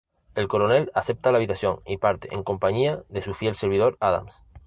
El 0.33 0.47
coronel 0.47 0.89
acepta 0.95 1.31
la 1.31 1.37
habitación 1.37 1.77
y 1.85 1.97
parte 1.97 2.33
en 2.33 2.41
compañía 2.41 3.03
de 3.09 3.21
su 3.21 3.35
fiel 3.35 3.53
servidor 3.53 3.97
Adams. 3.99 4.43